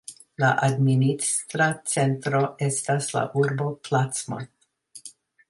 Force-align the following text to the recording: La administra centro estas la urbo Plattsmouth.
La 0.43 0.47
administra 0.67 1.67
centro 1.91 2.41
estas 2.69 3.11
la 3.19 3.23
urbo 3.43 3.69
Plattsmouth. 3.91 5.15